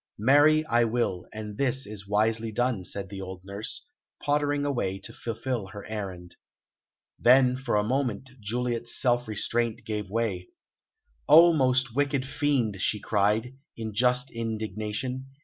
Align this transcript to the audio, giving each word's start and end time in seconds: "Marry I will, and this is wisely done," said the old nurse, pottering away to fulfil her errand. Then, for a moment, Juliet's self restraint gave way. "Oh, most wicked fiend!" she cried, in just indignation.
"Marry 0.17 0.65
I 0.65 0.83
will, 0.85 1.27
and 1.31 1.59
this 1.59 1.85
is 1.85 2.07
wisely 2.07 2.51
done," 2.51 2.83
said 2.85 3.07
the 3.09 3.21
old 3.21 3.45
nurse, 3.45 3.85
pottering 4.23 4.65
away 4.65 4.97
to 4.97 5.13
fulfil 5.13 5.67
her 5.67 5.85
errand. 5.87 6.37
Then, 7.19 7.55
for 7.55 7.75
a 7.75 7.83
moment, 7.83 8.31
Juliet's 8.39 8.99
self 8.99 9.27
restraint 9.27 9.85
gave 9.85 10.09
way. 10.09 10.47
"Oh, 11.29 11.53
most 11.53 11.95
wicked 11.95 12.25
fiend!" 12.27 12.81
she 12.81 12.99
cried, 12.99 13.55
in 13.77 13.93
just 13.93 14.31
indignation. 14.31 15.27